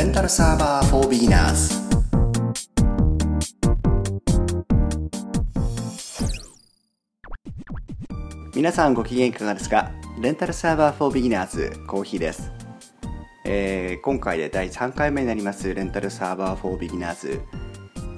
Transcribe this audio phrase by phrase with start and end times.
[0.00, 1.78] レンタルサーバー for beginners
[8.56, 9.92] 皆さんご機嫌いかがですか？
[10.18, 12.50] レンタルサーバー for beginners コーヒーです、
[13.44, 17.38] えー、今回で第3回目になりますレンタルサーバー for beginners、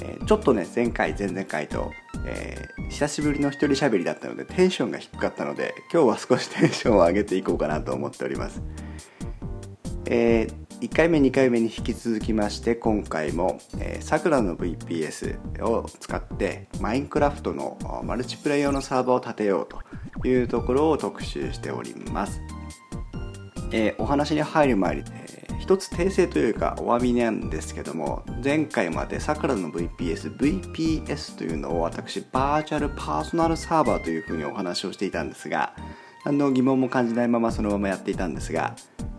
[0.02, 1.90] えー、ちょっとね前回前々回と、
[2.24, 8.62] えー、久しぶりの一人喋りだったのでテンションが低かったので今日は少しテンションを上げていこうかなと思っております。
[10.06, 13.60] えー、1回目2回目に引き続きまして今回も
[14.00, 19.68] さくらの VPS を使ってマインクラフトのマルチプレイ用のサーバーを立てよう
[20.20, 22.40] というところを特集しております、
[23.70, 35.76] えー、お話に入る前に、えー、一つ訂正というかお詫びなんですけども前回までさくらの VPS VPS というのを私バーチャルパーソナルサーバーというふうにお話をしていたんですが
[36.24, 38.74] 何の疑問も感じないままそのままやっていたんですが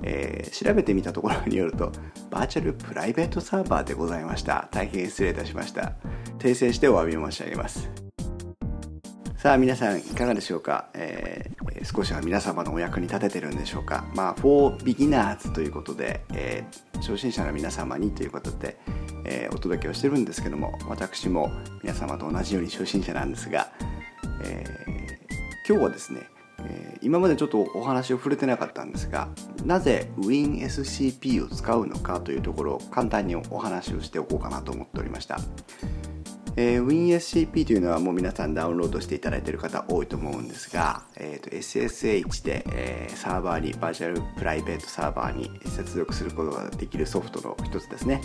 [0.06, 1.90] えー、調べてみたところによると
[2.30, 4.68] バーチャルプライベートサーバーでございました。
[4.70, 5.94] 大変失礼いたしました。
[6.40, 7.90] 訂正してお詫び申し上げます。
[9.38, 14.06] さあ皆さんいかがでしょうか、えー、少しは皆様のお役に立ててるんでしょうか？
[14.14, 18.78] まあ for beginners ということで、えー、初心者の皆様にということで、
[19.24, 21.50] えー、お届けをしてるんですけども私も
[21.82, 23.72] 皆様と同じように初心者なんですが、
[24.44, 24.66] え
[25.68, 26.33] 今日はですね
[27.04, 29.28] 今までちょっとお話を触れてなかったんですが
[29.66, 35.40] なぜ WinSCP を使うのかというところを簡単にお話をしておこうかなと思っておりました、
[36.56, 48.22] えー、WinSCP というのはもう皆さんダウンロードしていただいている方多いと思うんですが、えーと、SSH で、えー、サーバーにバーチャルプライベートサーバーに接続することができるソフトの一つですね。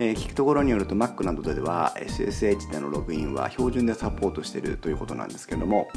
[0.00, 5.88] え、聞くところによると Mac などでは SSH でのログインは標準でサポートしているということなんですけれども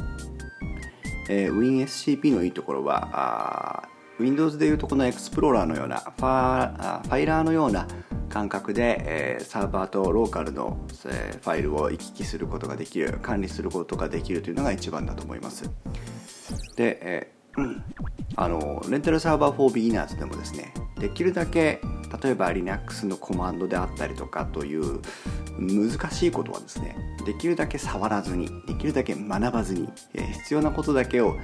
[1.30, 3.88] えー、WinSCP のいいところは
[4.20, 7.88] Windows でいうとこのエクスプローラーのようなファファイラーのような
[8.30, 15.70] 感覚で、えー、サーバーとローカルの、えー、ファイルを行き来することができる管理することができるというのが一番だと思います。
[16.76, 17.84] で、えー、うん、
[18.36, 21.82] あのレンタルサーバー for beginners でもですねできるだけ
[22.24, 25.02] 例えば Linux のコマンドであったりとかという
[25.58, 31.38] 難しいことはですねできるだけ触らずにできるだけ学ばずに、え、必要なことだけを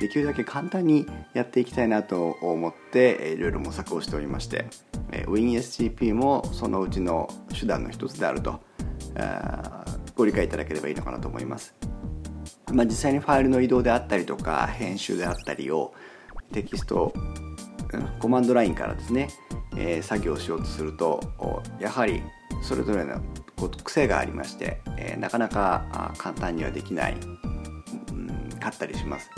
[0.00, 4.66] できるだけ簡単にやっていきたいなと思って、えー、いろいろ模索をしておりまして、
[5.10, 8.60] え、WinSCP もそのうちの手段の一つであると
[9.16, 11.74] あご理解いただければいいのかなと思います、
[12.74, 15.94] まあ、実際にファイルの移動であったりとか編集であったりを
[16.52, 17.12] テキスト
[18.18, 19.28] コマンドラインからですね、
[19.76, 21.20] えー、作業しようとすると
[21.80, 22.22] やはり
[22.62, 23.20] それぞれの
[23.84, 27.16] 癖がありまして、えー、なかなか簡単にはできない、
[28.12, 29.30] うん、かったりします。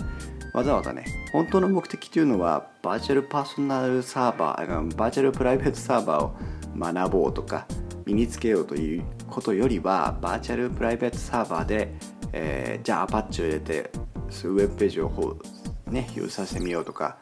[0.55, 6.35] わざわざね本当の目的というのはバーチャルパーソナルサーバーバーチャルプライベートサーバーを
[6.79, 7.67] 学ぼうとか
[8.07, 11.93] 身につけようということよりはバーチャルプライベートサーバーで、
[12.39, 15.39] えー、じゃあ Apache を入れてウェブページを
[15.87, 17.17] ね、ユーさせてみようとか、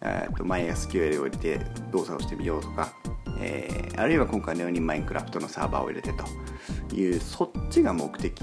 [0.00, 1.58] えーと、MySQL を入れて
[1.92, 2.94] 動作をしてみようとか
[3.40, 8.42] えー、あるいは今回のようにマインクラフトのサーバーを入れてというそっちが目的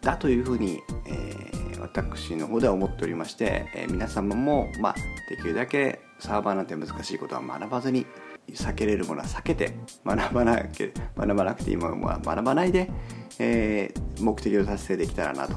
[0.00, 4.94] だというふうに、えー、私の方では思っておりまして、えー、皆様も、まあ、
[5.28, 8.06] できるだけサーバーなんて難しいことは学ばずに
[8.48, 12.90] 避けれるものは避けて学ばなけ学ばなくていいものは学ばないで、
[13.38, 15.56] えー、目的を達成できたらなと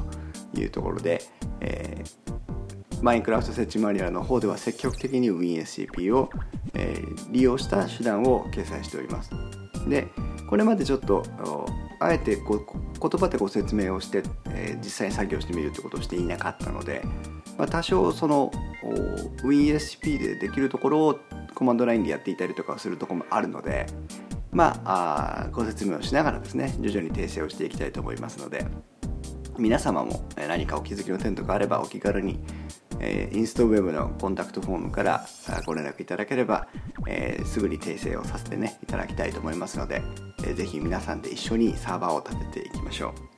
[0.59, 1.21] いうところで、
[1.61, 6.29] えー、マインクラフト設置マニュアルの方では積極的に WinSCP を、
[6.73, 9.31] えー、利用した手段を掲載しております。
[9.87, 10.07] で
[10.49, 11.23] これまでちょっと
[11.99, 12.63] あえてこ
[12.99, 17.01] 言葉でご説明をして、えー、実際に作業してみるということをしていなかったので、
[17.57, 18.51] まあ、多少その
[19.43, 21.19] WinSCP でできるところを
[21.55, 23.87] コマンドラインでやっていたりとかするとこもあるので
[24.51, 28.65] まあご説明をしながらですね徐々に訂正をしていきたいと思いますので
[29.57, 32.39] 皆様も何かお気づきの点とかあればお気軽に
[32.99, 35.25] えー、インストウェブのコンタクトフォームから
[35.65, 36.67] ご連絡いただければ、
[37.07, 40.01] えー、すぐに訂正をさせてねいただきたいと思いますので、
[40.39, 43.34] えー、ぜひ皆さんで一緒にサーバーを立てていきましょう。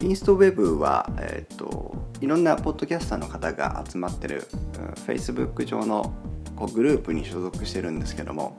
[0.00, 6.12] インストウェブは、えーといろんなポッドキャスターの方が集まってる、う、Facebook 上の
[6.54, 8.58] こうグループに所属してるんですけども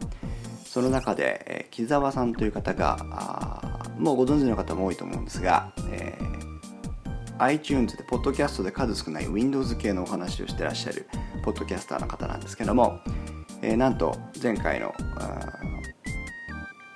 [0.65, 11.07] その中で、え、木澤さんという方があもうご存知の方も多いと思うんですが、えー、iTunes でポッドキャストで数少ない Windows 系のお話をしてらっしゃる
[11.43, 12.99] ポッドキャスターの方なんですけども、
[13.61, 14.91] えー、なんと前回の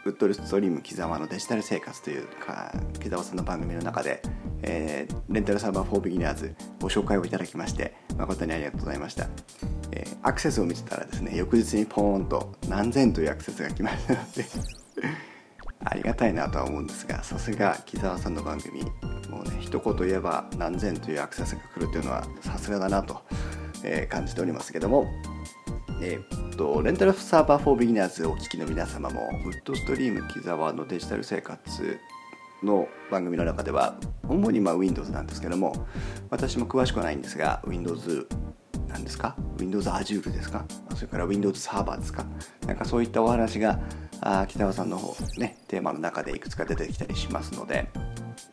[0.06, 2.72] ウッドストリーム木沢のデジタル生活というか
[3.02, 4.22] 木沢さんの番組の中で、
[4.62, 9.28] えー、レンタルサーバー4ビギナーズご紹介をいただきまして誠にありがとうございました、
[9.94, 14.46] えー、アクセスを見てたらですね翌日にポーンと何千というアクセスが来ましたので
[15.84, 18.84] ありがたいなとは思うんですがさすが木沢さんの番組
[19.32, 23.24] もうね一言言えば何千というアクセスが来るというのはさすがだなと、
[23.82, 25.08] えー、感じておりますけども
[26.02, 32.00] えー、とレンタルサーバー4ビギナーズをお聞きの皆様もウッドストリーム木沢のデジタル生活
[32.64, 33.98] の番組の中では
[34.28, 35.86] 主にまあ Windows なんですけども
[36.30, 38.28] 私も詳しくはないんですが Windows
[38.88, 40.66] なんですか？Windows Azure ですか？
[40.96, 42.26] それから Windows サーバーですか？
[42.66, 43.80] なんかそういったお話が
[44.22, 47.90] あ北川さんの方ねテーマの中でいくつか出てきたりしますので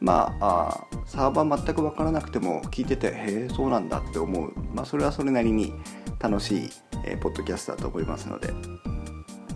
[0.00, 5.72] まあサーバー全く分からなくても聞いててへえそうなんだって思う、まあ、それはそれなりに
[6.18, 6.70] 楽しい、
[7.04, 8.52] えー、ポッドキャストだと思いますので。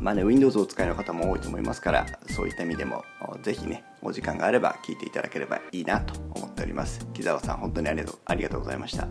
[0.00, 3.02] まあね Windows をお使いの方も多いと思いますからそういった意味でも
[3.42, 7.06] ぜひねお時間があれば聞いていただければいいなと思っております。
[7.14, 9.08] 木澤さん本当にありがとうございました。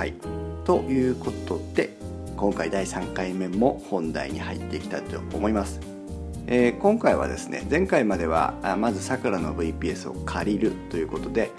[0.00, 0.14] はい。
[0.64, 1.90] ということで
[2.34, 5.78] 今回第3回目も本題に入っていきたいと思います、
[6.46, 11.50] えー、今回はですね前回まではまずさくらの VPS を借りるということで、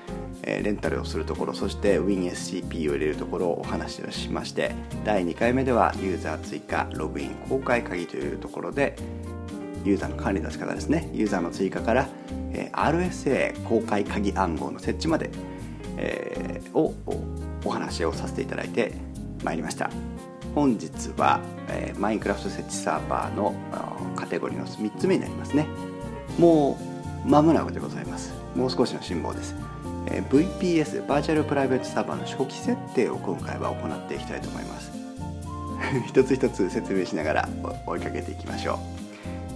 [0.41, 4.73] え、レンタルをするところそして WinSCP を入れるところをお話をしまして
[5.05, 8.95] 第2回目ではユーザー追加ログイン公開鍵というところで
[9.85, 11.11] ユーザーの管理の仕方ですね。
[11.13, 12.09] ユーザーの追加から、
[12.53, 15.29] え、RSA 公開鍵暗号の設置まで、
[15.97, 16.95] えー、を
[17.63, 18.93] お話をさせていただいて
[19.43, 19.89] まいりました。
[20.53, 23.55] 本日は、えー、マインクラフト設置サーバーの
[24.15, 25.67] カテゴリーの3つ目になりますね。
[26.37, 26.77] も
[27.25, 28.33] う間もなくでございます。
[28.55, 29.55] もう少しの辛抱です、
[30.07, 34.91] えー、VPS バーチャルプライベートサーバーの初期設定を今回は行っていきたいと思います。
[36.07, 37.49] 一つ一つ説明しながら
[37.85, 38.77] 追いかけていきましょう。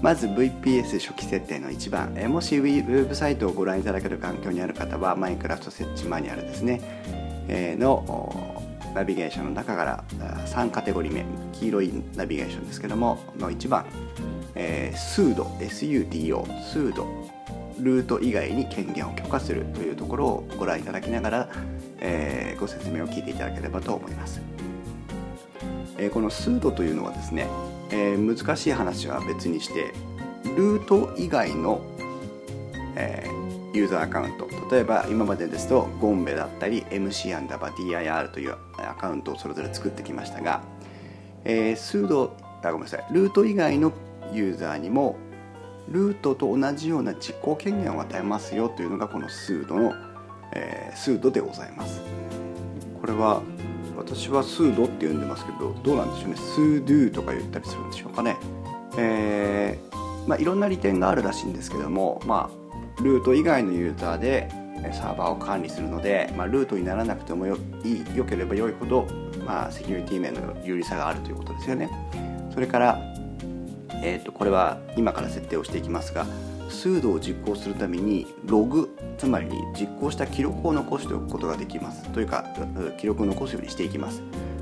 [0.01, 2.13] まず VPS 初期設定の1番。
[2.31, 6.79] もしウェブサイトをご覧いただける環境にある方はマインクラフト設置マニュアルですね。
[7.47, 8.63] の
[8.95, 10.03] ナビゲーションの中から
[10.45, 13.85] 3カテゴリー目黄色いナビゲーションですけどもの1番、
[14.55, 17.05] えー、スード SUDO スード
[17.79, 21.49] ルート以外に権限を許可するというところをご覧いただきながら、
[21.99, 24.41] えー、ご説明を聞いていただければと思います、
[25.97, 27.47] えー、このスードというのはですね、
[27.91, 29.93] え、難しい話は別にして
[30.55, 31.81] ルート以外の、
[32.95, 33.34] えー、
[33.75, 34.47] ユーザーアカウント。
[34.71, 40.63] 例えば今までですとゴンベだったり MC アンダーバー DIR というアカウントをそれぞれ作ってきましたが、
[41.43, 43.05] えー、スードあごめんなさい。
[43.11, 43.91] ルート以外の
[44.33, 45.17] ユーザーにも
[45.89, 49.93] ルートと同じような実行権限を与えますよというのがこのスードの、
[50.53, 52.01] えー、スードでございます。
[52.99, 53.43] これは
[53.95, 56.35] 私はスードって呼んでますけどどうなんでしょうね。
[56.37, 58.37] スードゥとか言ったりするんでしょうかね。
[58.97, 62.64] えー、まあいろんな利点があるらしいんですけどもまあ
[63.01, 64.49] ルート以外のユーザーで
[64.93, 69.07] サーバーを管理するので、まあ、ルートにならなくてもよいい良ければ良いほど、
[69.45, 71.89] まあ、セキュリティ面の有利さがあるということですよね。
[72.53, 72.99] それから、
[74.03, 76.25] えー、とこれは今から設定をしていきますが
[76.69, 82.03] 数度を実行するためにログつまり実行した記録を残しておくことができます。
[82.09, 82.45] というか
[82.97, 84.21] 記録を残すようにしていきます。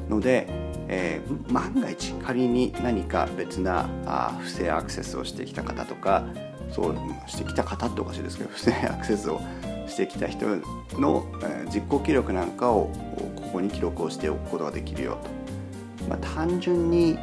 [0.09, 0.47] ので、
[0.87, 6.25] えー、万が一仮に何か別なあ不正アクセスをしてきた方とか
[6.73, 6.95] そう
[7.27, 9.39] してきた方っておかしいですけど不正 アクセスを
[9.87, 10.45] してきた人
[10.93, 11.25] の、
[11.73, 12.89] 実行記録なんかを
[13.35, 17.17] ここに記録をしておくことができるよと、まあ、単純に、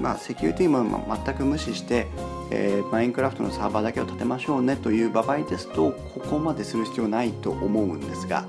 [0.00, 0.84] まあ、セキュリティも
[1.24, 2.06] 全く無視して、
[2.50, 8.44] えー、マインクラフトのサーバーだけを立てましょうねという場合ですとここまでする必要ないと思うんですが、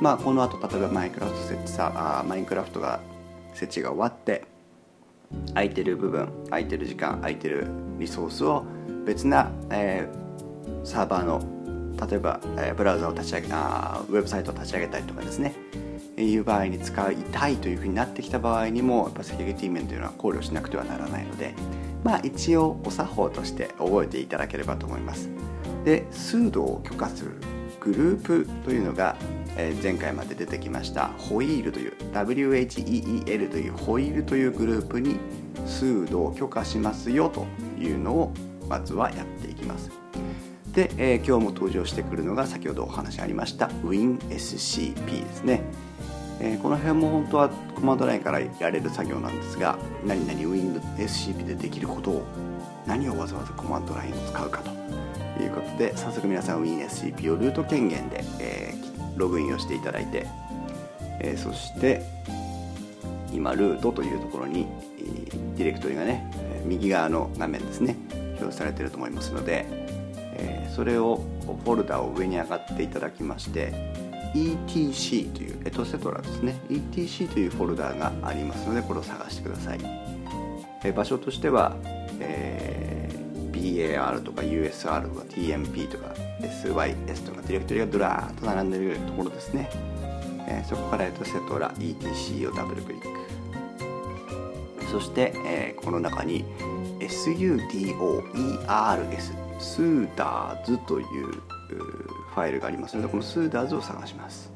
[0.00, 3.00] まあ、この後例えばマインクラフト設置さあマインクラフトが
[3.54, 4.44] 設置が終わって
[5.48, 7.66] 空いてる部分空いてる時間空いてる
[7.98, 8.64] リソースを
[9.04, 11.42] 別な、えー、サーバーの
[12.08, 15.54] 例えば、えー、ブラウザを立ち上げあウェブサイトを立ち上げたりとかですね。
[16.16, 21.54] いう場合に使いたいというふうになってきた場合にもやっぱセキュリティ面というのは考慮しなくてはならないので
[22.04, 25.28] まあ一応お作法として覚えていただければと思います。
[25.84, 27.32] で数度を許可する
[27.80, 29.14] グループというのが、
[29.82, 35.18] 前回まで出てきましたホイールという WHEEL というホイールというグループに
[35.66, 37.46] 数度を許可しますよと
[37.78, 38.32] いうのを
[38.68, 39.90] まずはやっていきます。
[40.72, 45.62] で、えー、今日も登場してくるのが先ほどお話ありました WinSCP ですね。
[46.40, 52.22] えー、この辺も本当はコマンドラインからやれる作業なんですが何々 WinSCP でできることを
[52.86, 54.84] 何をわざわざコマンドラインを使うかと。
[55.42, 60.26] いうことで早速皆さん WinSCP をルート権限で、えー、ログインをしていただいて、
[61.20, 62.02] えー、そして
[63.32, 64.68] 今ルートというところに
[65.56, 66.30] ディレクトリがね
[66.64, 67.96] 右側の画面ですね。
[68.44, 69.66] 表されていると思いますので、
[70.36, 73.72] え、それをフォルダを上に上がっていただきまして
[74.34, 76.58] ETC というエトセトラですね。
[76.68, 79.78] ETC というフォルダがありますのでこれを探してください、
[80.84, 81.76] え場所としては、
[82.20, 89.70] えー、BAR とか USR とか TMP とか SYS とかディレクトリがドラーッと並んでいるところですね、
[90.48, 93.08] え、そこからエトセトラ ETC をダブルクリック。
[94.90, 96.44] そして、えー、この中に
[97.08, 98.60] SUDOERS
[99.58, 104.52] スーダーズというファイルがありますのでこのスーダーズを探します。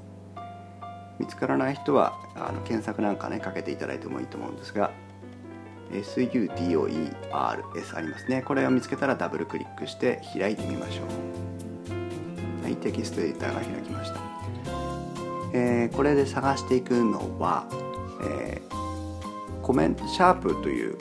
[1.19, 4.93] 見つからない人はあの検索なんかねかけていただいてもいいと思うんですが
[5.91, 8.43] SUDOERS ありますね。
[8.43, 11.03] これを見つけたらダブルクリックして開いてみましょ
[12.63, 12.65] う。
[12.65, 14.21] はいテキストエディターが開きました、
[15.55, 17.65] えー、これで探していくのは、
[18.23, 18.88] えー、
[19.69, 20.97] コメントシャープという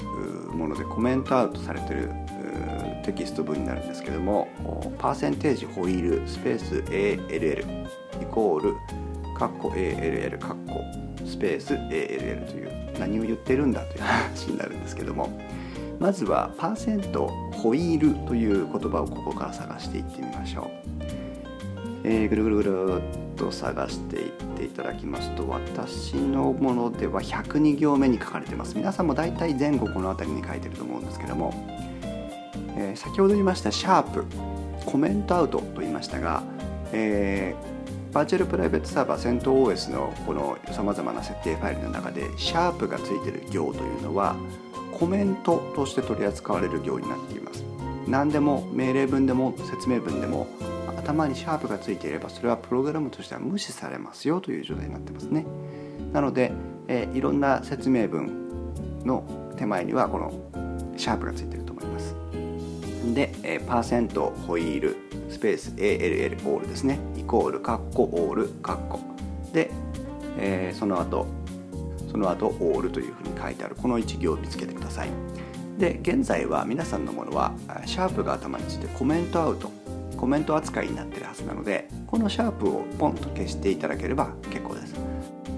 [0.52, 2.12] ものでコメントアウトされてる
[3.06, 4.50] テキスト文になるんですけども
[5.00, 7.88] パーセンテージホイールスペース ALL
[8.22, 8.76] イコール
[9.38, 10.82] カッコ ALL カッコ
[11.26, 15.30] スペース ALL という何を言ってるんだという話になるんですけども
[15.98, 21.00] まずはパーセントホイールという言葉をここから探していってみましょう、
[22.04, 28.76] えー、ぐるぐるぐるっと探していっていただきますと私のものでは102行目に書かれてます。
[28.76, 31.54] 皆さんも大体前後この辺りに書いてると思うんですけども
[32.78, 34.26] えー、先ほど言いましたシャープ
[34.86, 36.44] コメントアウトと言いましたが、
[36.94, 44.36] えー、バーチャルプライベートサーバー戦闘 OS のこのさまざまな設定ファイルの中でシャープがついてる行というのは
[44.98, 47.64] コメントとして取り扱われる行になっています。
[48.08, 50.48] 何でも命令文でも説明文でも
[51.08, 55.46] 頭にシャープがついていればそれはプログラムとしては無視されますよという状態になってますね。
[56.12, 56.52] なので、
[56.90, 58.74] えー、いろんな説明文
[59.06, 59.24] の
[59.56, 60.34] 手前にはこの
[60.98, 62.14] シャープがついていると思います。
[63.14, 64.98] で、えー、パーセントホイール
[65.30, 67.00] スペース ALL オールですね。
[67.16, 69.00] イコールカッコオールカッコ。
[69.54, 69.72] で、
[70.38, 71.26] えー、その後
[72.12, 73.76] その後オールというふうに書いてある。
[73.76, 75.10] この1行を見つけてください。
[75.78, 77.54] で現在は皆さんのものは
[77.86, 79.72] シャープが頭についてコメントアウト
[80.18, 84.96] コメント扱いになってるはずなのでこのシャープをポンと消していただければ結構です、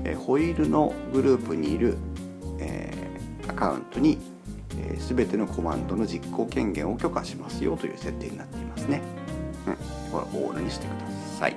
[0.04, 1.98] えー、ホイールのグループにいる、
[2.60, 4.18] えー、アカウントに
[4.80, 9.02] えー、全てのコマンドの実行権限を許可しますよという設定になっていますね。
[9.68, 9.76] うん、
[10.12, 10.96] これオールにしてくだ
[11.40, 11.56] さい。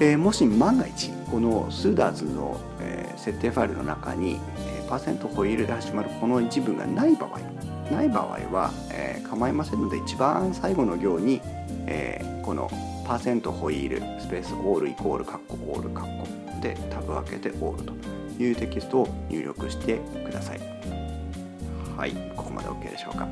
[0.00, 7.38] えー、もし万が一このスーダーズの、え、設定ファイルの中に、えー、パーセントホイールで始まるこの一文がない場合
[7.92, 11.40] ない場合は、えー、構いませんので一番最後の行に、
[11.86, 12.70] えー、この
[13.06, 17.92] パーセントホイールスペースオールイコールカッコオールカッコでタブ分けてオールと
[18.42, 20.60] いうテキストを入力してください。
[21.96, 23.28] はいここまで OK でしょうか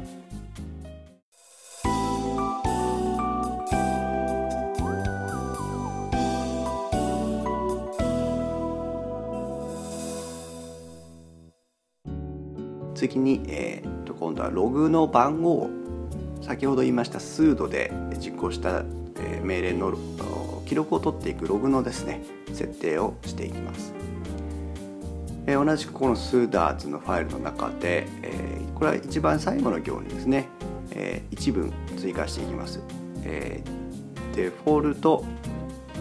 [12.94, 13.99] 次に、えー、
[14.40, 15.68] 度はログの番号
[16.40, 18.82] 先ほど言いました数度で実行した、
[19.42, 19.92] 命令の
[20.64, 23.92] 記録を取っていくログのですね設定をしていきます、
[25.46, 28.06] 同じくこのスーダーズのファイルの中で、
[28.74, 30.48] これは一番最後の行にですね、
[31.30, 32.80] 一文追加していきます、
[33.22, 33.62] デ
[34.64, 35.24] フォルト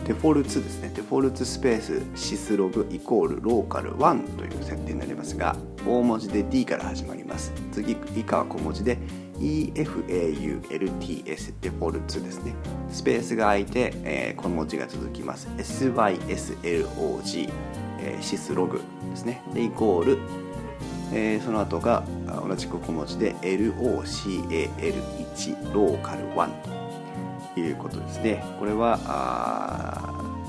[0.05, 0.91] デフォルツですね。
[0.95, 7.51] デフォルツスペースシスログイコールローカル1という設定になりますが大文字で D から始まります。
[7.71, 8.97] 次以下は小文字で
[9.39, 12.55] EFAULTS デフォルツですね。
[12.89, 15.47] スペースが空いて、えー、小文字が続きます。
[15.57, 17.49] SYSLOG
[18.01, 19.41] えー、シスログですね。
[19.53, 20.17] でイコール、
[21.13, 22.03] えー、その後が
[22.47, 26.78] 同じく小文字で LOCAL1 ローカル1と
[27.59, 28.43] いうことですね。
[28.59, 28.99] これは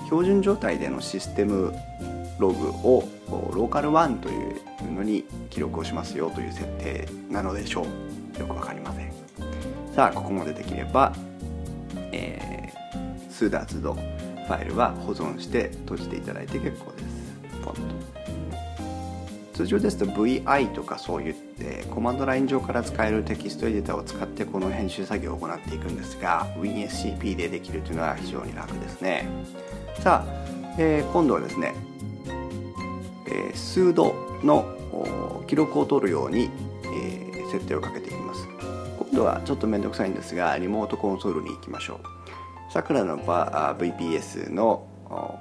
[0.06, 1.74] 標準状態でのシステム
[2.38, 4.32] ログをローカル1とい
[4.88, 7.82] うのに記録をしますよという設定なのでしょ
[8.36, 8.40] う。
[8.40, 9.12] よくわかりません。
[9.94, 11.12] さあここまでできれば、
[12.12, 17.04] えー、 sudoers ファイルは保存して閉じていただいて結構です。
[17.62, 18.19] ポンと。
[19.60, 29.28] 通常ですと VI とかそういってコマンドライン上から使えるテキストエディターを使ってこの編集作業を行っていくんですが WinSCP でできるというのは非常に楽ですね。
[29.98, 31.74] さあ、えー、今度はですね
[33.26, 36.50] えー、 sudoの記録を取るように、
[36.84, 38.48] えー、設定をかけていきます。
[38.98, 42.00] 今度はちょっと面倒くさいんですがリモートコンソールに行きましょ
[42.68, 42.72] う。
[42.72, 44.86] さくらの VPS の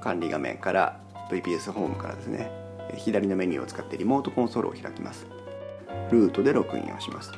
[0.03, 0.99] 管理画面から
[1.31, 2.58] VPS ホームからですね
[2.97, 5.25] 左のメニューを使ってリモートコンソールを開きます。
[6.11, 7.31] ルートでログインをします。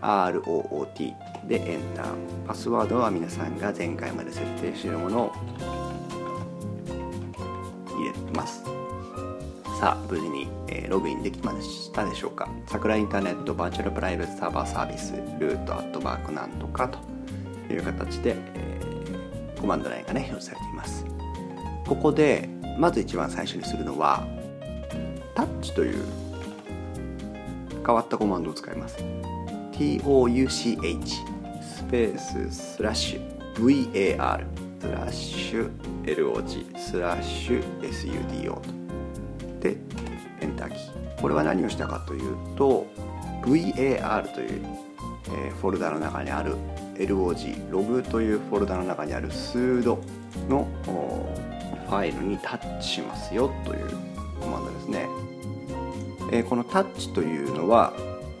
[0.00, 1.14] ROOT
[1.46, 2.06] でエンター
[2.46, 5.32] パスワードは皆さんが前回まで設定しているものを
[7.88, 8.62] 入れます。
[9.80, 10.46] さあ無事に、
[10.88, 12.48] ログインできましたでしょうか。
[12.66, 16.98] さくらインターネットバーチャルプライベートサーバーサービス root アットマークなんとかと
[17.72, 21.04] いう形で、えー、コマンドラインがね表示されています。
[21.86, 22.48] ここで
[22.78, 24.26] まず一番最初にするのは
[25.34, 26.04] タッチという
[27.84, 28.98] 変わったコマンドを使います。
[29.72, 30.54] Touch
[31.60, 34.44] スペーススラッシュ var
[34.80, 35.70] スラッシュ
[36.04, 38.62] log スラッシュ sudo と
[39.60, 39.76] で
[40.40, 42.86] エンターキーこれは何をしたかというと
[43.42, 44.62] var という、
[45.46, 46.54] え、フォルダの中にある
[46.96, 49.98] log ログというフォルダの中にある数度
[50.48, 50.68] の
[51.86, 54.13] ファイルにタッチしますよという
[54.44, 55.08] コマンドですね、
[56.30, 57.92] えー、このタッチというのは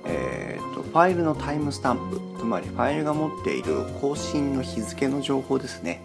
[0.06, 2.20] えーと、ファイルのタイムスタンプ。
[2.44, 6.02] つまりファイルが持っている更新の日付の情報ですね、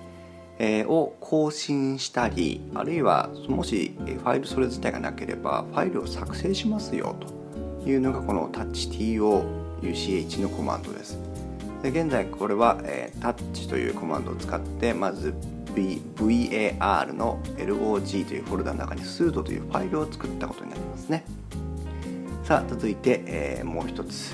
[0.57, 7.17] えー、を更新したりあるいはもしファイルそれ自体がなければファイルを作成しますよ
[7.83, 9.29] というのがこの touch
[10.41, 11.19] のコマンドです。
[11.81, 15.33] で現在これは、えー、touch というコマンドを使ってまず
[15.75, 16.01] v
[16.79, 21.23] var の log というフォルダの中に sudo というファイルを作ったことになりますね。
[22.43, 24.33] さあ続いて、えー、もう一つ。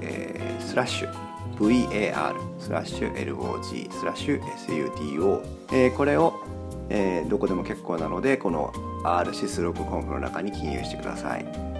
[0.00, 1.12] えー、スラッシュ
[1.58, 6.42] VAR スラッシュ LOG スラッシュ SUDO、えー、これを、
[6.88, 8.72] えー、どこでも結構なのでこの
[9.04, 11.71] R シスログコンフの中に記入してください。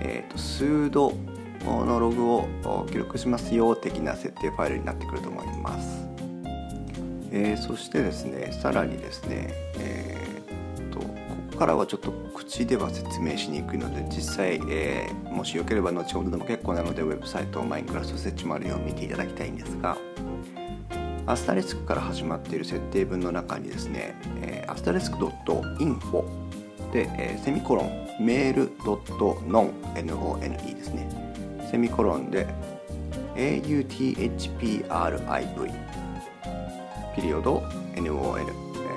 [0.00, 1.14] え、ー、と、 sudo
[1.64, 2.48] のログを
[2.90, 6.08] 記録しますよ的な設定ファイルになってくると思います、
[7.32, 11.06] えー、そしてですねさらにですね、えー、とこ
[11.52, 19.96] こからはちょっと口では説明しにくいので実際、えー、もしよければ後ほどでも結構なのでウェブサイトマインクラスト設置もあるよう見ていただきたいんですが
[21.26, 26.24] アスタリスクから始まっている設定文の中にですね、えー、アスタリスク .info
[26.92, 31.08] で、えー、セミコロンメール .non none ですね。
[31.70, 32.48] セミコロンで
[33.36, 34.90] AUTHPRIV
[37.14, 37.62] ピリオド
[37.94, 38.40] NON、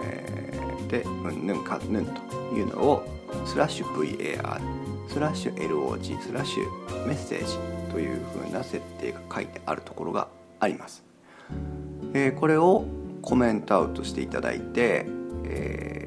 [0.04, 2.22] えー、でうんぬんかぬんと
[2.56, 3.06] いうのを
[3.46, 4.60] スラッシュ VAR
[5.08, 7.58] スラッシュ LOG スラッシュメッセージ
[7.92, 10.28] というふうな設定が書いてあるところが
[10.60, 11.04] あります、
[12.14, 12.86] えー、これを
[13.22, 15.06] コメントアウトしていただいて、
[15.46, 16.03] えー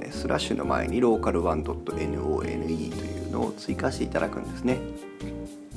[0.00, 4.78] ですね、スラッシュの前にローカル 1.none というのを追加していただくんですね。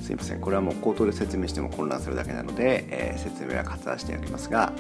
[0.02, 0.40] すいません。
[0.40, 4.72] これはもう口頭で説明しても混乱するだけなので、えー、説明は割愛しておきますが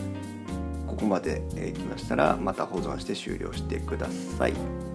[0.87, 4.94] ここまでいきましたらまた保存して終了してください。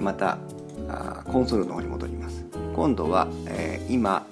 [0.00, 0.38] また
[1.24, 2.44] コンソールの方に戻ります。
[2.74, 4.26] 今度は、え、今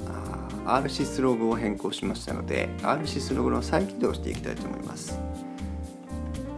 [0.68, 5.18] RSys ログを変更しましたので RSys ログの再起動していきたいと思います、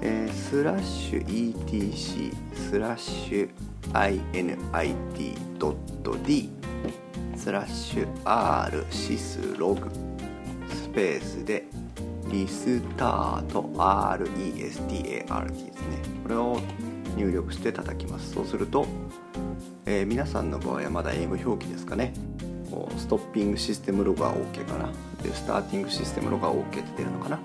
[0.02, 3.50] えー、スラッシュ etc スラッシュ
[4.32, 6.50] init.d
[7.36, 9.88] スラッシュ rsyslog
[10.68, 11.66] スペースで
[12.30, 15.26] restart RESTART ですね。
[16.22, 16.60] これを
[17.16, 18.32] 入力して叩きます。
[18.32, 18.86] そうすると、
[19.86, 22.12] えー、皆さんの場合はまだ英語表記ですかね。
[22.96, 24.90] ストッピングシステムログは OK かな。
[25.22, 27.38] でスターティングシステムログは OK って出るのかな。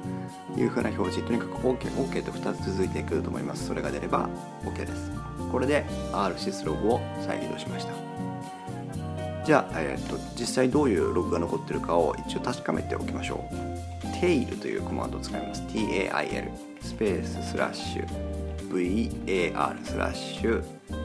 [0.56, 3.68] いうふうな表示とにかく OKOK、OK, OK と2つ続いてくると思います。
[3.68, 4.30] それが出れば
[4.64, 5.12] OK です。
[5.52, 7.94] これで RSys ログを再起動しました。
[9.46, 14.06] じゃあ、えーと、実際どういうログが残ってるかを一応確かめておきましょう。
[14.20, 15.62] tail というコマンドを使います。
[15.64, 16.52] tail
[16.82, 18.35] スペーススラッシュ。
[18.70, 20.64] Var スラッシュ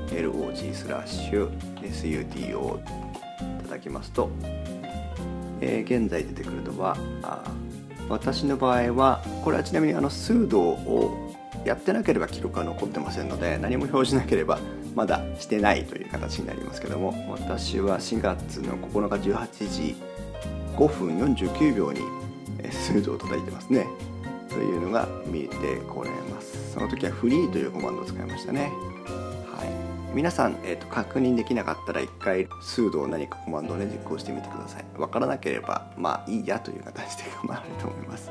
[0.09, 2.81] log スラッシュ sudo
[3.63, 4.31] 叩きますと、
[5.61, 6.97] えー、現在出てくるのは
[8.09, 14.59] 私の場合はこれはちなみにあの数度をやってなければ記録は残ってませんので何も表示なければ
[14.95, 19.97] まだしてないという形になりますけども私は4月の9日18時
[20.77, 22.01] 5分49秒に
[22.71, 23.87] 数字を叩いてますね。
[24.49, 26.11] というのが見えてこれ
[26.73, 28.71] その時はフリーというコマンドを使いましたね。
[29.53, 30.15] はい。
[30.15, 34.85] 皆さん、えーと、確認できなかったら一回数度を何かコマンドをね実行してみてください。
[34.97, 38.31] 分からなければまあいいやという形で構わないと思います。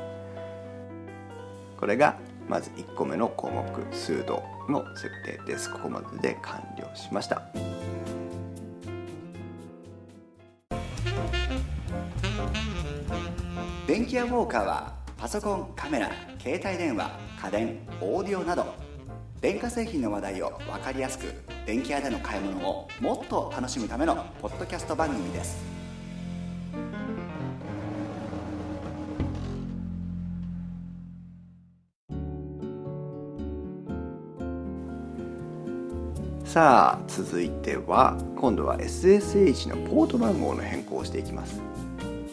[1.78, 5.70] これがまず1個目の項目数度の設定です。
[5.70, 7.42] ここまでで完了しました。
[13.86, 17.29] 電気屋ウォーカーはパソコンカメラ携帯電話。
[17.42, 18.66] 家電オーディオなど
[19.40, 21.32] 電化製品の話題を分かりやすく
[21.64, 25.64] 電気屋での買い物をもっと楽しむためのポッドキャスト番組です。
[36.44, 41.62] さあ続いては今度は SSH のポート番号の変更をしていきます。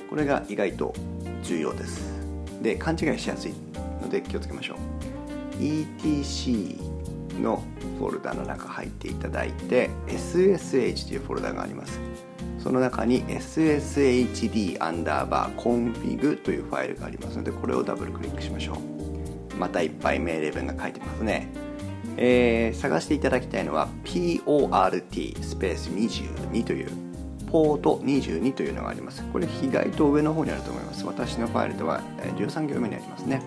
[0.09, 0.93] これが意外と
[1.43, 2.01] 重要です。
[2.61, 3.53] で勘違いしやすい。
[4.07, 4.77] ので気をつけましょう
[5.61, 6.81] ETC
[7.39, 7.63] の
[7.99, 11.99] フォルダの中入っていただいて SSH というフォルダがあります
[12.59, 18.73] その中に SSHD アンダーバー config というファイルがありますのでこれをダブルクリックしましょ
[19.53, 21.49] うまたいっぱい命令文が書いてますね、
[22.17, 27.07] えー、探していただきたいのは PORT スペース22という
[27.47, 29.23] ポート22というのがあります。
[29.31, 31.05] これ、意外と上の方にあると思います。
[31.05, 32.01] 私のファイルでは
[32.37, 33.41] 13行目にありますね。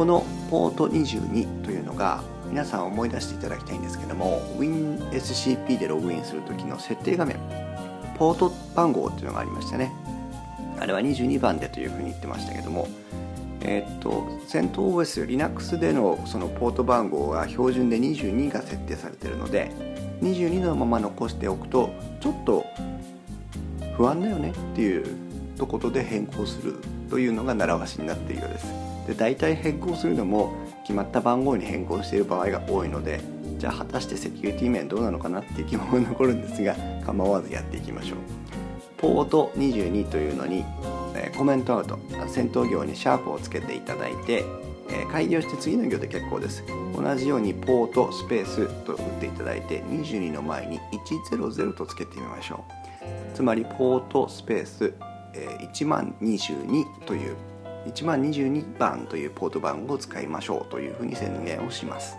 [0.00, 7.36] このポート22というのが、皆さん思い出していただきたいんですけども、WinSCP でログインするときの設定画面、
[8.16, 9.92] ポート番号っていうのがありましたね。
[10.78, 12.88] あれは22番でというふうに言ってましたけども、
[13.60, 19.70] え、っと、c o s Linux でのそのポート番号が標準で22が設定されているので、
[20.22, 22.64] 22のまま残しておくと、ちょっと
[23.98, 25.04] 不安だよねっていう
[25.58, 26.76] ところで変更する
[27.10, 33.20] というのが習わしになっているようですで大体変更するのも決まった番号に変更している場合が多いので
[33.58, 38.18] じゃあ果たしてセキュリティ面どうなのかなっていう疑問が残るんですが 構わずやっていきましょう。
[38.96, 40.62] ポート22というのに、
[41.14, 44.44] えコメントアウト先頭行にシャープをつけていただいて、
[44.90, 46.62] え開業して次の行で結構です。
[46.94, 53.34] 同じようにポートスペースと打っていただいて22の前に100とつけてみましょう。
[53.34, 54.92] つまりポートスペース、
[55.32, 57.36] えー、1万22という
[57.86, 62.16] 1万22番というポート番号を使いましょうというふうに宣言をします。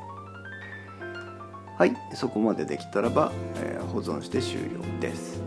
[1.78, 5.42] はいそこまでできたらば、えー、保存して終了です。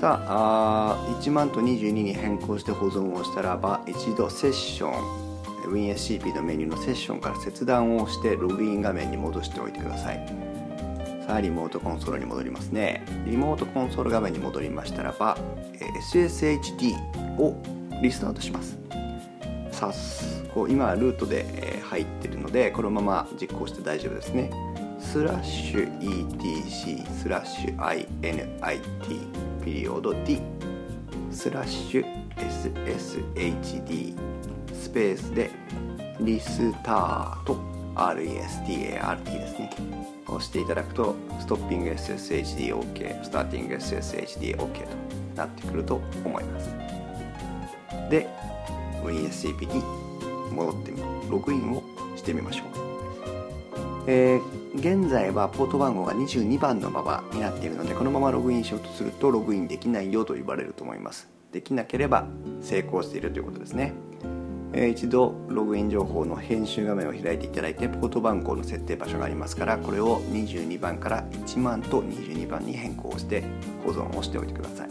[0.00, 5.28] さああ1万と22に変更して保存をしたらば一度セッション
[5.72, 10.48] WinSCP のメニューのセッションから切断をしてログイン画面に戻しておいてください。
[11.26, 13.04] さあリモートコンソールに戻りますね。
[13.26, 15.36] リモートコンソール画面に戻りましたらば
[16.12, 16.94] SSHD
[17.36, 17.60] を
[18.00, 18.77] リスタートします。
[19.78, 24.50] さすこう今ルートで入ってるのでこのまま実行して大丈夫ですね。
[24.98, 27.78] スラッシュ etc スラッシュ
[28.20, 30.40] init ピリオド d
[31.30, 32.04] スラッシュ
[33.36, 34.16] sshd
[34.74, 35.52] スペースで
[36.22, 37.60] リスタート
[37.94, 39.70] RESTART ですね。
[40.26, 44.72] 押していただくとストッピング SSHDOK スターティング SSHDOK と
[45.36, 46.68] なってくると思います。
[48.10, 48.26] で
[49.10, 49.82] WinSCP に
[50.54, 51.82] 戻ってみログインを
[52.16, 61.28] してみましょう、えー、現在はポート番号が22番のままになっているのでこのままログインしようとするとログインできないよと言われると思います。
[61.52, 62.26] できなければ
[62.60, 63.94] 成功しているということですね。
[64.74, 73.44] え一度ログイン情報の編集画面を開いていただいてポート番号の設定場所がありますからこれを22番から1万と22番に変更して
[73.84, 74.88] 保存をしておいてください。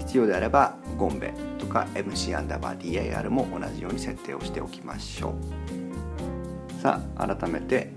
[0.00, 1.49] 必要であればゴンベ。
[1.70, 6.82] か MC アンダーバー DIR も同じように設定をしておきましょう。
[6.82, 7.92] さあ改めて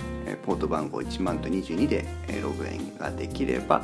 [0.46, 2.06] ポート番号1万と22で
[2.42, 3.82] ログインができれば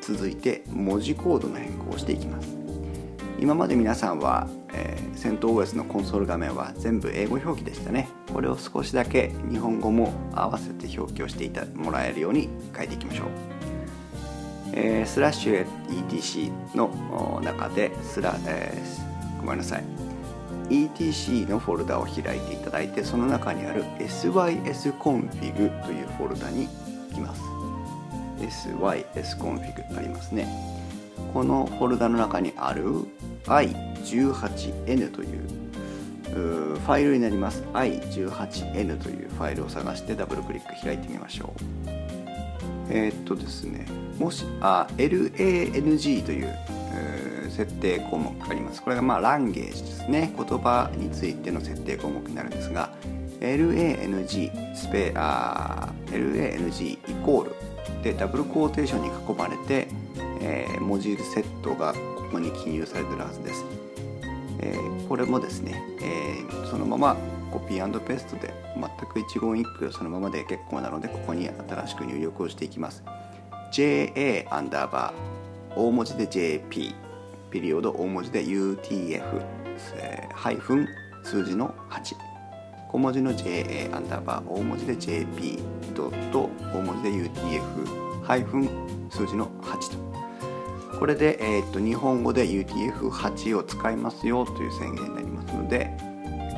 [0.00, 2.48] 続いて文字コードの変更をしていきます。
[3.38, 8.08] 今まで皆さんは、えー、戦闘 OS のコンソール画面は全部英語表記でしたね。
[8.34, 13.26] これを少しだけ日本語も合わせて表記をしていたもらえるように変えていきましょう、
[14.74, 19.09] えー、スラッシュ ETC の中でスラ、えー、
[19.40, 19.84] ごめんなさい。
[20.68, 26.68] ETC のフォルダを開いていただいてその中にある sysconfig というフォルダに
[27.10, 27.42] 行きます。
[28.38, 30.48] sysconfig ありますね。
[31.34, 32.84] このフォルダの中にある
[33.46, 35.60] i18n という
[36.32, 37.62] ファイルになります。
[37.72, 41.52] i18n というファイルを探してダブルクリック開いてみましょ
[41.86, 41.90] う。
[42.92, 43.86] えー、っとですね
[44.18, 46.54] もしあ LANG という
[47.60, 48.82] 設定項目があります。
[48.82, 50.32] これがまあランゲージですね。
[50.36, 52.90] 言葉についての設定項目になるんですが
[53.40, 57.54] LANG スペあ LANG イコール
[58.02, 59.88] でダブルコーテーションに囲まれて
[60.40, 63.64] えー、文字セットがここに記入されてるはずです、
[64.60, 67.16] えー、これもですね、えー、そのまま
[67.52, 73.02] コピーペーストで全く一言一句そのままで結構なのでここに新しく入力をしていきます。
[73.72, 76.94] JA アンダーバー大文字で JP
[77.50, 79.22] ピリオド大文字で UTF、
[79.96, 80.88] えー、ハイフン
[81.22, 82.14] 数字の8
[82.88, 85.58] 小文字の JA アンダーバー大文字で JP
[85.94, 89.92] ドット大文字で UTF ハイフン数字の8
[90.92, 90.98] と。
[90.98, 95.90] これで、えー、と日本語で UTF-8 を使いますよという宣言になりますので、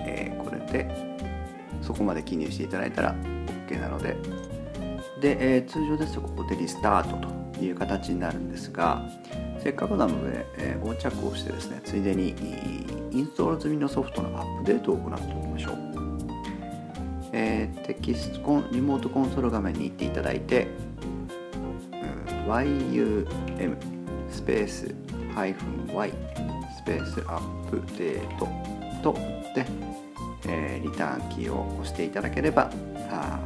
[0.05, 1.17] えー、これで
[1.81, 3.15] そこまで記入していただいたら
[3.67, 4.17] OK なので。
[5.21, 9.03] で、えー、通常ですとここでリスタートという形になるんですが
[9.63, 12.31] せっかくなので、えー、横着をしてですねついでに
[13.13, 15.77] インストール済みのソフトのアップデートを行っておきましょう、
[17.33, 20.67] えー、テキストリモートコンソール画面に行っていただいて、
[21.93, 23.77] うん、YUM
[24.31, 24.87] スペース
[25.35, 25.55] -y
[26.77, 28.49] スペースアップデート
[29.03, 29.13] と
[29.55, 29.65] で、
[30.49, 32.69] えー、リターンキーを押していただければ
[33.11, 33.39] あ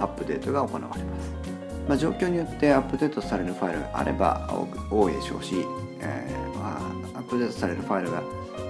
[0.00, 1.43] アップデートが行われます、
[1.88, 4.48] まあ、状況によってアップデートされるファイルがあれば
[4.90, 5.56] 多いでしょうし、
[6.00, 6.78] えー、ま
[7.14, 8.22] あ、アップデートされるファイルが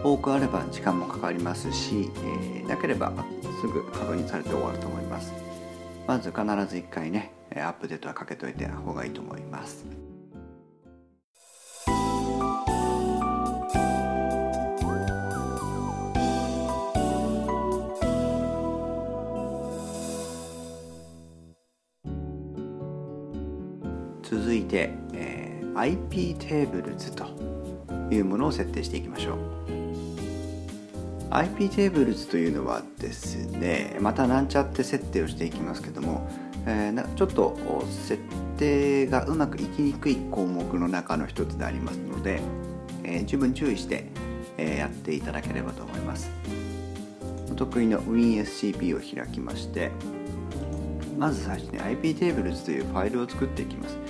[0.03, 3.13] 多くあれば時間もかかりますし、えー、なければ
[3.61, 5.33] すぐ確認されて終わると思います。
[6.07, 6.45] まず必ず
[6.77, 10.04] 1回ねアップデートはかけといた方がいいと思います。
[24.75, 27.27] て、えー、IP テーブルズと
[28.11, 29.39] いうものを設定していきましょう。
[31.31, 36.29] IP テーブルズというのはですねまたなんちゃって設定をしていきますけども、
[36.67, 37.57] えー、ちょっと
[37.89, 38.21] 設
[38.57, 42.41] 定がうまくいきにくい項目の中の一つでありますので、
[43.05, 44.07] えー、十分注意して、
[44.59, 46.31] えー、やっていただければと思います。
[47.51, 49.93] お得意の WinSCP を開きまして
[51.17, 54.04] まず最初に IP テーブルズというファイルを作っていきます。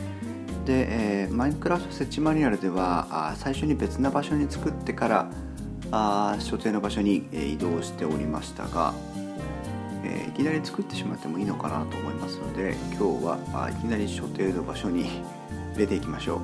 [0.65, 5.31] で、えー、マインクラフト設置マニュアルではあ最初に別な場所に作ってから
[5.91, 8.95] あ所定の場所に、え、移動しておりましたが、
[10.05, 15.05] えー、いきなり作ってしまってもいいのかなと思いますので今日はあいきなり所定の場所に
[15.75, 16.41] 入れていきましょう。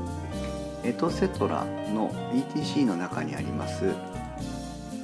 [0.82, 3.84] エトセトラの ETC の中にあります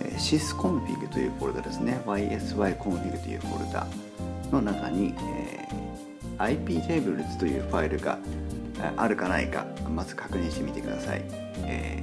[0.00, 2.00] え sysconfig というフォルダですね。
[2.06, 3.86] Ysyconfig というフォルダ
[4.50, 8.18] の中に、えー、IP テーブルズというファイルが
[8.96, 11.22] あるかないかまず確認してみてください、
[11.64, 12.02] え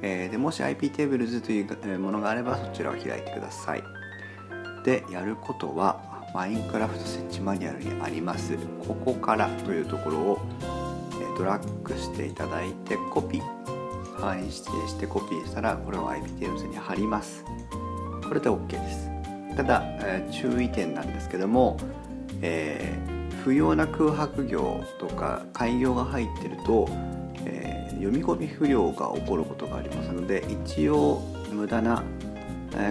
[0.03, 3.85] えー、でもし IP テーブルズというものがあればそちらを開いてください。
[4.85, 6.01] でやることは
[6.35, 8.57] マインクラフト設置マニュアルにあります。
[8.87, 10.38] ここからというところを
[11.38, 17.44] ドラッグしていただいてコピー範囲指定してコピーしたらこれを IP テーブルズに貼ります。
[18.31, 19.11] これで OK です。
[19.57, 21.77] ただ、えー、注意点なんですけども、
[22.40, 26.88] えー、不要な空白行とか開業が入ってると、
[27.45, 32.05] えー、読み込み不良が起こることがありますので一応無駄な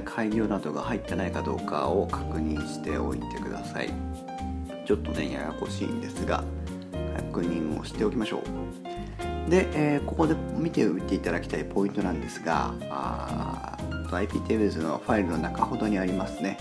[0.03, 3.93] 開業などが入ってないかどうかを確認しておいてください。
[4.85, 6.43] ちょっとねややこしいんですが
[7.31, 8.39] 確認をしておきましょ
[9.47, 9.49] う。
[9.49, 12.73] で、えー、ここで見ておいていただきたいポイントなんですが
[14.15, 16.57] IPTables のファイルの中ほどにありますね、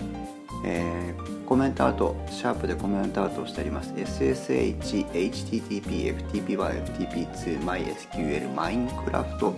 [0.65, 3.93] えー、コメントアウトシャープでコメントアウトをしてあります。
[3.93, 9.53] SSH HTTP FTP1 FTP2 MySQL Minecraft と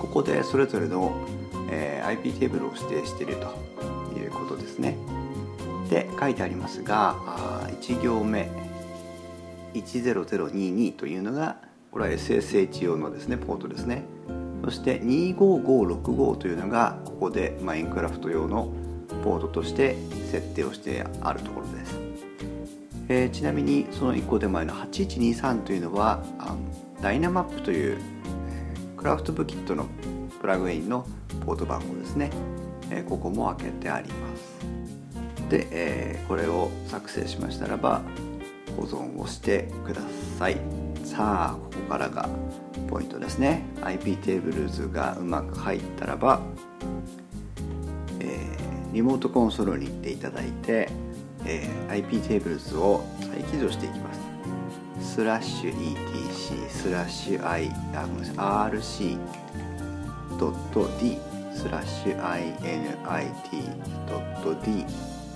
[0.00, 1.26] ここでそれぞれの
[1.72, 4.96] えー、IP テーブルを指定しているということですね。
[5.88, 8.48] で書いてありますがあ1行目
[9.74, 11.56] 10022というのが
[11.90, 14.04] これは SSH 用のですねポートですね。
[14.64, 18.72] そして25565というのがここでマインクラフト用の
[19.24, 19.96] ポートとして
[20.30, 21.98] 設定をしてあるところです、
[23.08, 26.58] えー、ちなみにその1個手前の8123というのはあの
[27.02, 27.98] ダイナマップという
[28.96, 29.86] クラフトブキットの
[30.40, 31.06] プラグインの
[31.44, 32.30] ポート番号ですね、
[32.90, 35.48] えここも開けてあります。
[35.48, 38.02] で、えこれを作成しましたらば
[38.76, 40.00] 保存をしてくだ
[40.38, 40.91] さい。
[41.12, 42.26] さあここからが
[42.88, 43.66] ポイントですね。
[43.82, 46.40] IP テーブルズがうまく入ったらば、
[48.18, 50.88] えー、リモートコンソールに行っていただいて、
[51.44, 54.22] えー、IP テーブルズを再起動していきます。
[55.02, 58.36] スラッシュ etc スラッシュ i あごめんなさい
[58.78, 59.18] rc
[60.38, 61.18] .d
[61.54, 62.86] スラッシュ init.d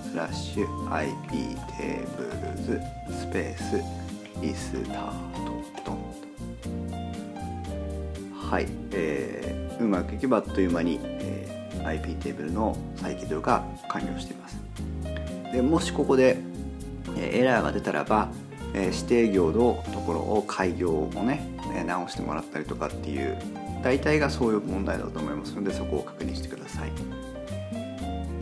[0.09, 1.29] スラッシュ ip
[1.77, 2.23] テーブ
[2.57, 2.81] ルズ
[3.15, 4.06] スペース
[4.41, 5.11] リスター
[5.45, 6.07] トドン
[8.33, 14.61] はい、えー、うまくいけばあっという間に、えー、IP テーブルの再起動が完了しています。
[15.51, 16.37] でもしここで、
[17.17, 18.29] えー、エラーが出たらば、
[18.73, 21.47] えー、指定行のところを開業をね
[21.87, 23.37] 直してもらったりとかっていう
[23.83, 26.91] 大体がそういう問題だと思いますのでそこを確認してください。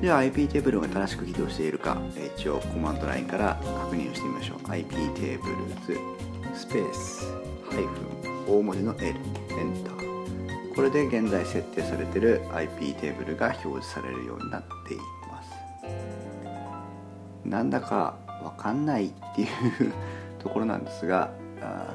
[0.02, 1.98] では IP テーブルが正しく起動しているか
[2.38, 4.70] 一応コマンドラインから確認をしてみましょう。
[4.70, 5.56] IP テーブル
[5.86, 6.00] ズ
[6.54, 7.26] スペース
[7.70, 9.18] ハイフン大文字の L エン
[9.84, 14.98] ターこれで現在設定されている IP テーブルが表示されるようになってい
[15.30, 15.50] ます。
[17.46, 19.48] なんだかわかんないっていう
[20.40, 21.32] ところなんですが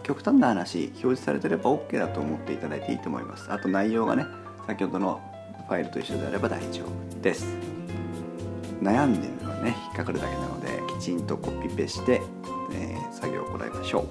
[0.02, 3.52] 極端な話表示されてれば OK だと思っていただいていいと思います。
[3.52, 4.24] あと内容がね
[4.66, 5.20] 先ほどの
[5.68, 7.79] ファイルと一緒であれば大丈夫です。
[8.80, 12.22] 悩んでるのはね引っかかるだけなのできちんとコピペして、
[12.72, 14.08] えー、作業を行いましょう。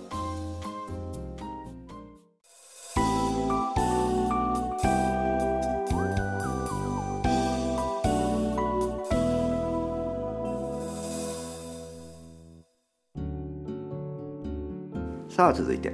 [15.32, 15.94] さあ続いて。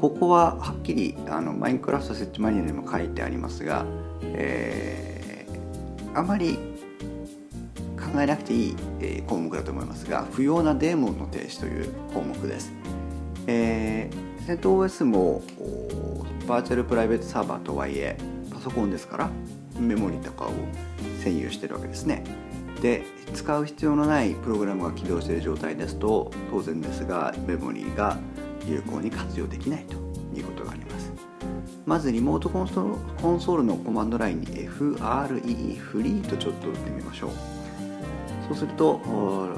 [0.00, 3.86] ここははっきりあのマインクラフト設置マニュアルにも書いてありますが、
[4.22, 6.58] えー、あまり
[8.12, 12.72] 考えなくていい、え項目だと思いますが不要なデーモンの停止という項目です、
[13.46, 15.42] えー、セント OS も
[16.46, 18.18] バーチャルプライベートサーバーとはいえ
[18.52, 19.30] パソコンですから
[19.78, 20.50] メモリとかを
[21.24, 22.24] 占有してるわけですね。
[22.82, 28.18] で使う必要のないプログラムが起動している状態ですと当然ですがメモリが
[28.66, 29.94] 有効に活用できないと
[30.36, 31.12] いうことがあります。
[31.86, 37.51] まずリモートコンソールのコマンドラインに FREE フリーとちょっと打ってみましょう。
[38.48, 39.00] そうすると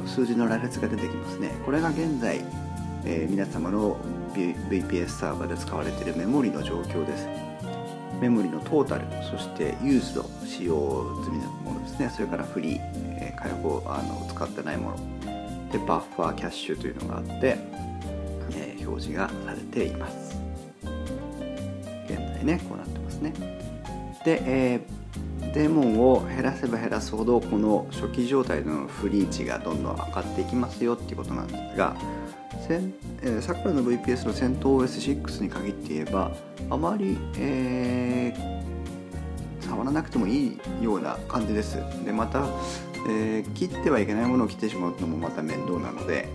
[0.07, 1.51] 数字の羅列が出てきますね。
[1.65, 2.41] これが現在、
[3.05, 3.97] えー、皆様の
[4.35, 7.29] VPS サーバーで使われているメモリの状況です。
[8.21, 12.11] メモリのトータルそしてユーズド使用済みのものですね。
[12.15, 14.97] それからフリー、えー、開放あの使ってないもの。
[15.73, 17.59] でバッファーキャッシュというのがあって
[18.53, 20.39] え表示がされています。
[22.07, 23.33] 現在ねこうなってますね。
[24.25, 25.04] で、えー、
[25.55, 31.97] デーモンを減らせば減らすほどこの初期状態のフリー値がどんどん上がっていきますよっていうことなんですが
[33.41, 36.33] さくらの VPS の戦闘 OS6 に限って言えば
[36.71, 41.77] あまり、えー、触らなくてもいいような感じです。
[42.05, 42.47] でまた、
[43.09, 46.29] えー、切ってはいけないものを切ってしまうのもまた面倒なので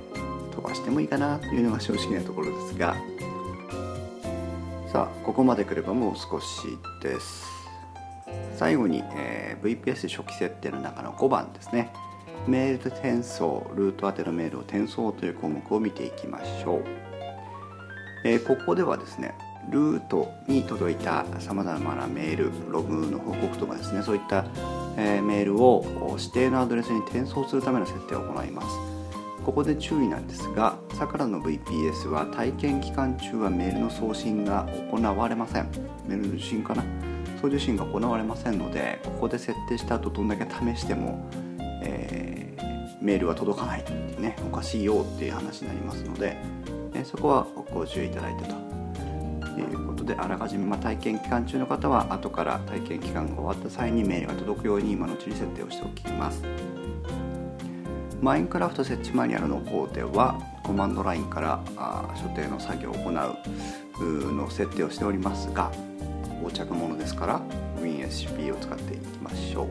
[0.51, 2.95] 飛ばしてもいいかなというのが正直なところですが。
[4.91, 7.59] さあここまで来ればもう少しです。
[8.55, 11.91] 最後に、えー、VPS 初期設定の中の5番ですね。
[12.47, 16.84] メール転送ルート宛てのメールを転送という項目を見ていきましょう、
[18.23, 19.36] えー、ここではですね
[19.69, 24.45] ルートに届いたさまざまなメールログの報告とかですねそういった、
[24.97, 28.67] えー、メールを指定のアドレスに転送するための設定を行います。
[29.45, 35.67] ここで注意なんですがさくらの VPS は体験期間中はメールの送信が行われません。
[36.07, 37.09] メールの受信かな？
[37.39, 41.29] 送受信が行われませんのでここで設定した後どんだけ試しても、
[41.83, 46.37] えー、メールは届かないってねおかしいよっていう話になりますので、
[46.93, 56.43] えー、そこはご注意いただいてということであらかじめ、まあ、体験期間中の方は後から体験期間が終わった際にメールが届くように今のうちに設定をしておきます。
[58.21, 65.71] マインクラフト設置マニュアルの方ではコマンドラインからあ所定の作業を行うの設定をしておりますが
[66.39, 67.41] 横着ものですから
[67.81, 69.69] WinSCP を使っていきましょう。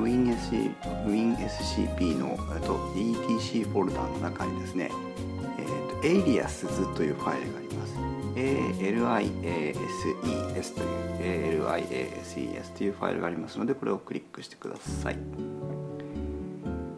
[0.00, 4.90] WinSCP のと ETC フォルダの中にですね、
[5.58, 7.94] えーと、aliases というファイルがあります。
[8.34, 10.82] ALIASES と
[11.22, 15.16] いう ALIASES というファイルがありますのでこれをクリックしてください。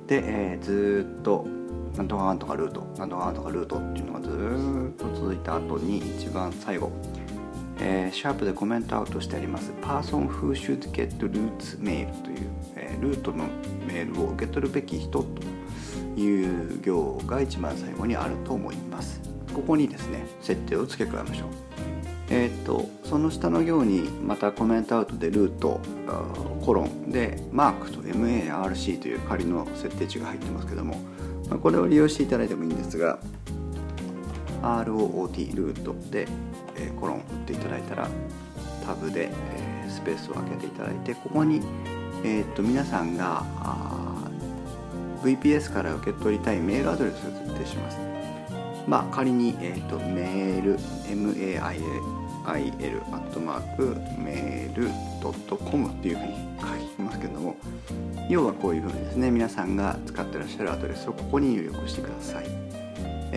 [0.07, 1.47] で、えー、ずっと
[1.97, 4.31] なんとかなんとかルートなんとかなんとかルートっていうのがずっ
[4.97, 6.91] と続いた後に一番最後
[7.79, 9.73] えー、シャープでコメントアウトしてあります。
[9.83, 13.45] Person who should get roots mail という、えー、ルートの
[13.87, 15.43] メールを受け取るべき人と
[16.21, 19.21] いう行が一番最後にあると思います。
[19.55, 21.49] ここにですね設定を付け加えましょう。
[22.29, 25.81] えーと、その下の行にまたコメントアウトでルート
[26.61, 30.97] コロンでマークと MARC という仮の設定値が入ってますけども、
[31.49, 33.21] まあ、これを利用していただいてもいいんですが
[34.63, 36.27] ROOT ルートで
[36.79, 38.09] え、コロン打っていただいたら
[38.85, 41.61] タブで、え、スペースを空けていただいてここに、
[42.25, 43.45] えー、っと皆さんが
[45.23, 47.99] VPS から受け取りたいメールアドレスを設定します。
[48.87, 50.79] まあ、仮に、えーと、メール
[52.47, 54.89] mail アットマークメール
[55.21, 56.67] ドットコムっていうふうに書
[56.97, 57.57] きますけども
[58.31, 62.47] 要はこういうふうにですね皆さんが使ってらっしゃるアドレスをここに入力してください、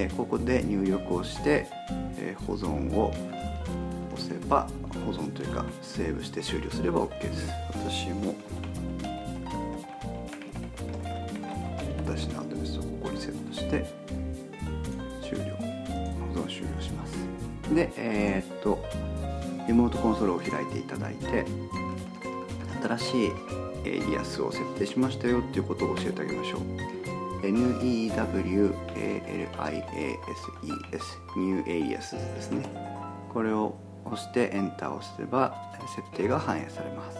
[0.01, 1.67] え、ここで入力をして、
[2.17, 3.13] え、保存を
[4.13, 4.67] 押せば
[5.05, 7.49] 保存というかセーブして終了すれば OK です。
[7.73, 8.35] 私も
[12.05, 13.85] 私のアドレスをここにセットして
[15.21, 15.55] 終了。
[16.33, 17.75] 保存終了します。
[17.75, 18.83] でえー、っと
[19.67, 21.45] リモートコンソールを開いていただいて
[22.83, 23.31] 新しい
[23.85, 26.98] エリアスを設定しましたよっていうことを教えてあげましょう。
[27.41, 28.69] NEWLIASES
[31.37, 32.65] New a s ですね。
[33.33, 33.75] これを
[34.05, 35.55] 押してエンターを押せば
[35.95, 37.17] 設定が反映されます。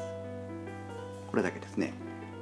[1.30, 1.94] これだけですね、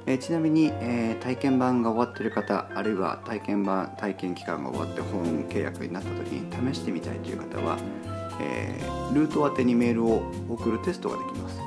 [0.06, 7.76] え、ちなみに、えー、体験版が終わってる方あるいは体験版体験期間が終わって本契約になった時に試してみたいという方は、
[8.40, 11.60] えー、ルート宛てにメールを送るテストができます。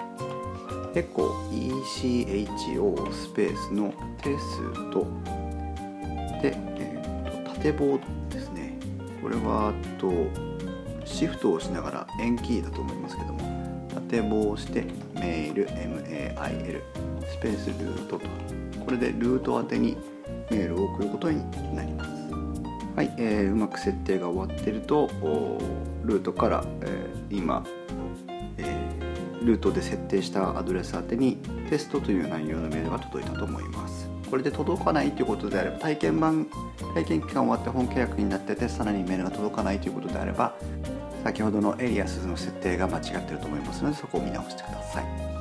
[0.93, 5.07] エコ ECHO スペースのテスト
[6.41, 8.77] で、えーと、縦棒ですね。
[9.21, 10.11] これはと
[11.05, 13.39] シフトを押しながら円キーだと思いますけども
[13.93, 14.85] 縦棒をして
[15.15, 16.81] メール MAIL
[17.29, 18.25] スペースルートと
[18.83, 19.97] これでルート宛てに
[20.49, 21.39] メールを送ることに
[21.75, 22.11] なります。
[22.95, 25.09] はい、えー、うまく設定が終わってると
[26.03, 27.63] ルートから、えー、今、
[28.57, 31.37] えー、ルートで設定したアドレス宛てに
[31.69, 34.00] テストという内容のメールが届いたと思います。
[34.31, 36.47] これで届かないということであれば体験版
[36.95, 40.55] 体験期間終わって本契約になっててさらにメールが届かないということであれば
[41.25, 45.31] 先ほどのエリアスの設定が間違ってると思いますのでそこを見直してください。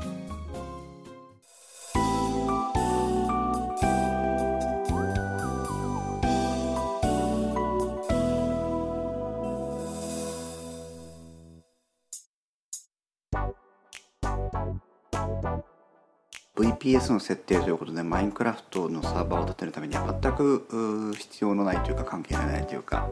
[16.60, 23.10] VPS の設定ということでマインクラフトのサーバーを立てるためには全く必要のないというか関係ないというか、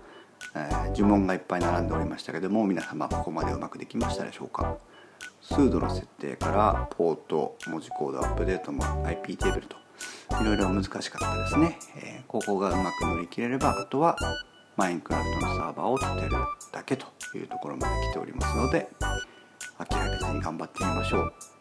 [0.55, 4.77] えー、呪文がいっぱい並んでおりましたけども皆様ここまでうまくできましたでしょうか？
[5.41, 9.77] スードの設定からポート文字コードアップデートも IP テーブルと
[10.43, 14.17] いろいろ難しかったですね、えー、ここがうまく乗り切れればあとは
[14.77, 16.33] マインクラフトのサーバーを立てる
[16.73, 18.89] だけというところまで来ておりますので
[19.79, 21.58] 諦めずに頑張ってみましょう。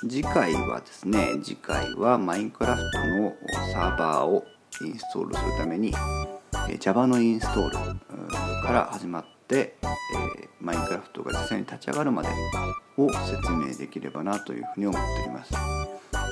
[0.00, 3.34] 次回はですね次回はマインクラフトの
[3.72, 4.44] サーバーを
[4.82, 5.92] インストールするために
[6.78, 7.76] Java のインストール
[8.62, 9.76] から始まって、
[10.60, 12.28] マインクラフトが実際に立ち上がるまで
[12.96, 15.52] を説明できればなというふうに思っております。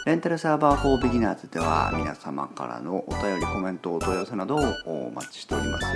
[0.07, 5.87] レンタルサーバー for Beginners では皆様からのお便りコメントお問い合わせなどをお待ちしております。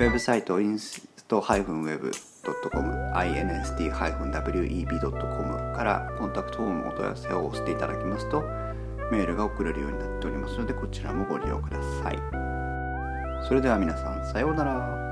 [0.00, 8.42] ウェブサイトインスト -web inst-web.com inst-web.com からコンタクトフォームお問い合わせを押していただきますと
[9.10, 12.18] メールが送れるようになっておりますのでこちらもご利用ください。
[13.46, 15.09] それでは皆さんさようなら。